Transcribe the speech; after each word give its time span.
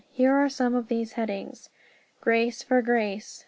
Here 0.11 0.33
are 0.33 0.49
some 0.49 0.73
of 0.73 0.87
these 0.87 1.11
headings: 1.13 1.69
Grace 2.21 2.63
for 2.63 2.81
grace. 2.81 3.39